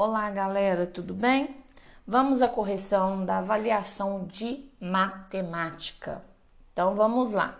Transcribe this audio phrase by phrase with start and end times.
[0.00, 1.56] Olá, galera, tudo bem?
[2.06, 6.22] Vamos à correção da avaliação de matemática.
[6.72, 7.58] Então, vamos lá.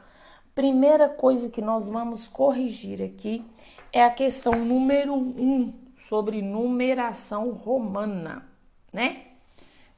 [0.54, 3.44] Primeira coisa que nós vamos corrigir aqui
[3.92, 5.74] é a questão número 1 um,
[6.08, 8.46] sobre numeração romana,
[8.92, 9.32] né?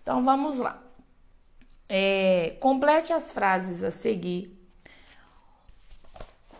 [0.03, 0.83] Então, vamos lá.
[1.87, 4.59] É, complete as frases a seguir,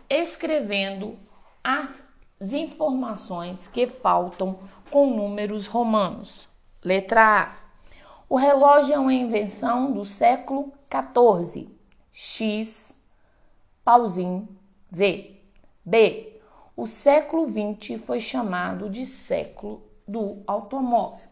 [0.07, 1.17] escrevendo
[1.63, 2.10] as
[2.41, 6.49] informações que faltam com números romanos.
[6.83, 7.55] Letra A.
[8.27, 11.69] O relógio é uma invenção do século XIV.
[12.11, 12.95] X.
[13.83, 14.47] Pauzinho.
[14.89, 15.39] V.
[15.85, 16.41] B.
[16.75, 21.27] O século XX foi chamado de século do automóvel.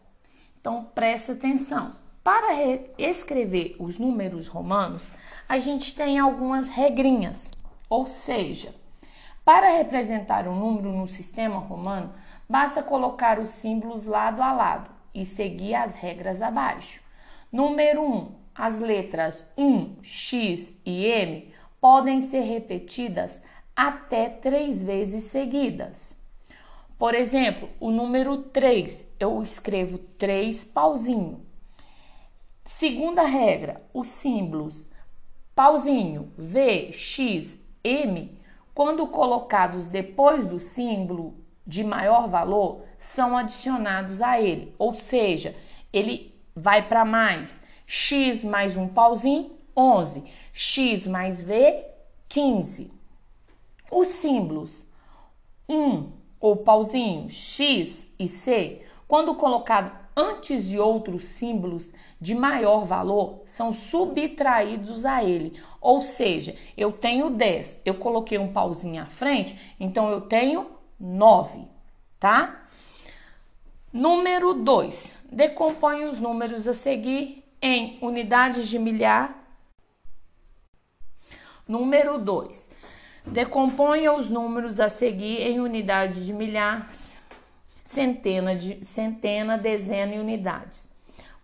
[0.60, 1.96] Então presta atenção.
[2.22, 2.54] Para
[2.98, 5.08] escrever os números romanos,
[5.48, 7.50] a gente tem algumas regrinhas.
[7.88, 8.74] Ou seja,
[9.50, 12.14] para representar um número no sistema romano,
[12.48, 17.00] Basta colocar os símbolos lado a lado e seguir as regras abaixo.
[17.50, 18.12] Número 1.
[18.12, 23.42] Um, as letras 1, X e M podem ser repetidas
[23.74, 26.16] até três vezes seguidas.
[26.98, 31.44] Por exemplo, o número 3, eu escrevo 3 pauzinho.
[32.66, 34.88] Segunda regra, os símbolos
[35.54, 38.39] pauzinho, V, X, M,
[38.74, 41.34] quando colocados depois do símbolo
[41.66, 45.54] de maior valor são adicionados a ele, ou seja,
[45.92, 47.62] ele vai para mais.
[47.86, 50.24] x mais um pauzinho, 11.
[50.52, 51.84] x mais v,
[52.28, 52.92] 15.
[53.90, 54.84] Os símbolos
[55.68, 63.42] 1 ou pauzinho, x e c, quando colocado antes de outros símbolos de maior valor,
[63.44, 65.60] são subtraídos a ele.
[65.80, 70.66] Ou seja, eu tenho 10, eu coloquei um pauzinho à frente, então eu tenho
[70.98, 71.64] 9,
[72.18, 72.68] tá?
[73.92, 75.18] Número 2.
[75.32, 79.36] Decompõe os números a seguir em unidades de milhar.
[81.66, 82.70] Número 2.
[83.26, 87.19] Decomponha os números a seguir em unidades de milhares,
[87.90, 90.88] centena, de, centena, dezena e unidades.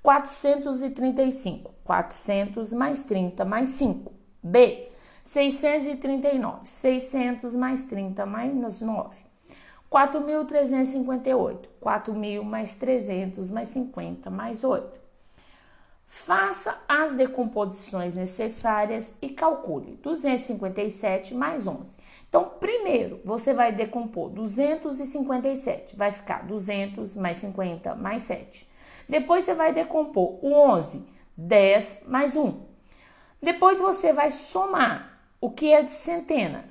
[0.01, 1.75] 435.
[1.85, 4.13] 400 mais 30 mais 5.
[4.41, 4.89] B.
[5.25, 6.61] 639.
[6.71, 9.17] 600 mais 30 mais 9.
[9.91, 11.59] 4.358.
[11.83, 14.87] 4.000 mais 300 mais 50 mais 8.
[16.07, 21.99] Faça as decomposições necessárias e calcule 257 mais 11.
[22.29, 28.69] Então, primeiro, você vai decompor 257, vai ficar 200 mais 50 mais 7.
[29.09, 31.07] Depois, você vai decompor o 11,
[31.37, 32.61] 10 mais 1.
[33.41, 36.65] Depois, você vai somar o que é de centena.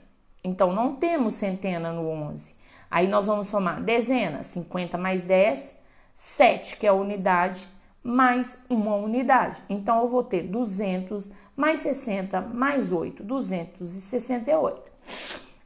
[0.43, 2.55] Então, não temos centena no 11.
[2.89, 5.77] Aí nós vamos somar dezena, 50 mais 10,
[6.13, 7.67] 7, que é a unidade,
[8.01, 9.61] mais uma unidade.
[9.67, 14.91] Então eu vou ter 200 mais 60 mais 8, 268.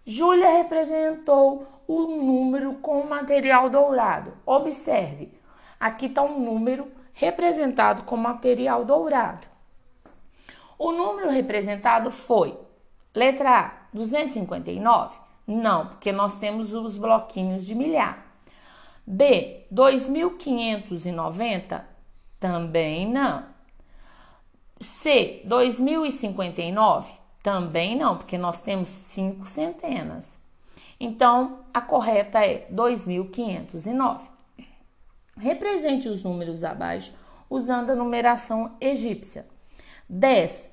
[0.09, 4.33] Júlia representou o número com material dourado.
[4.43, 5.31] Observe,
[5.79, 9.45] aqui está um número representado com material dourado.
[10.79, 12.57] O número representado foi
[13.13, 15.15] letra A, 259.
[15.45, 18.25] Não, porque nós temos os bloquinhos de milhar.
[19.05, 21.83] B, 2.590?
[22.39, 23.45] Também não.
[24.81, 27.18] C, 2.059?
[27.41, 30.39] Também não, porque nós temos cinco centenas.
[30.99, 34.27] Então, a correta é 2.509.
[35.37, 37.13] Represente os números abaixo
[37.49, 39.47] usando a numeração egípcia.
[40.09, 40.71] 10,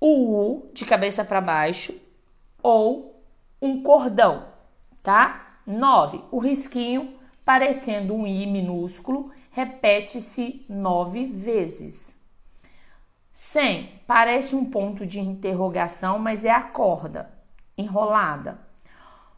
[0.00, 1.94] o U de cabeça para baixo
[2.62, 3.22] ou
[3.60, 4.46] um cordão,
[5.02, 5.58] tá?
[5.66, 6.22] 9.
[6.30, 7.14] O risquinho,
[7.44, 12.20] parecendo um i minúsculo, repete-se nove vezes.
[13.42, 14.02] 100.
[14.06, 17.30] Parece um ponto de interrogação, mas é a corda
[17.76, 18.60] enrolada.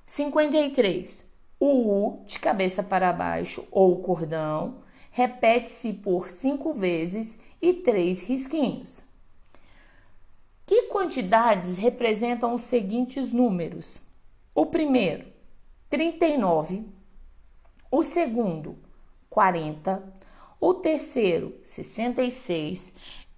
[0.05, 1.27] 53.
[1.59, 9.07] O U de cabeça para baixo ou cordão repete-se por cinco vezes e três risquinhos.
[10.67, 14.01] Que quantidades representam os seguintes números?
[14.55, 15.27] O primeiro,
[15.89, 16.87] 39.
[17.91, 18.79] O segundo,
[19.31, 20.15] 40.
[20.61, 22.93] O terceiro, 66.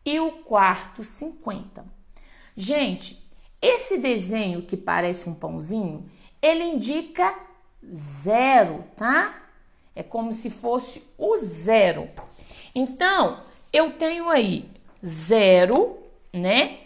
[0.06, 1.85] E o quarto, 50.
[2.56, 3.20] Gente,
[3.61, 6.08] esse desenho que parece um pãozinho,
[6.41, 7.35] ele indica
[7.93, 9.35] zero, tá?
[9.97, 12.08] É como se fosse o zero.
[12.73, 13.43] Então,
[13.73, 14.70] eu tenho aí
[15.05, 15.99] zero,
[16.32, 16.79] né?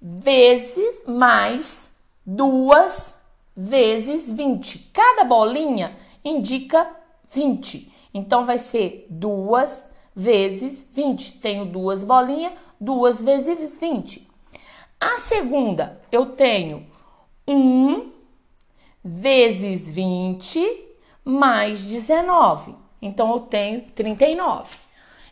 [0.00, 1.92] Vezes mais
[2.26, 3.16] duas
[3.56, 4.90] vezes 20.
[4.92, 6.90] Cada bolinha indica
[7.32, 7.92] 20.
[8.12, 11.38] Então vai ser 2 vezes 20.
[11.38, 14.28] Tenho duas bolinhas, 2 vezes 20.
[15.00, 16.86] A segunda, eu tenho
[17.46, 18.10] 1
[19.04, 20.86] vezes 20
[21.24, 22.74] mais 19.
[23.00, 24.76] Então eu tenho 39.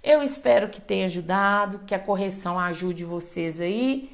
[0.03, 4.09] Eu espero que tenha ajudado, que a correção ajude vocês aí.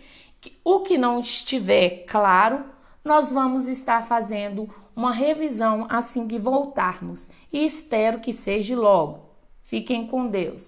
[0.65, 2.65] O que não estiver claro,
[3.05, 9.32] nós vamos estar fazendo uma revisão assim que voltarmos e espero que seja logo.
[9.73, 10.61] Fiquem com Deus.